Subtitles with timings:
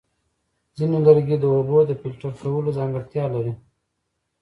[0.77, 3.53] ځینې لرګي د اوبو د فلټر کولو ځانګړتیا لري.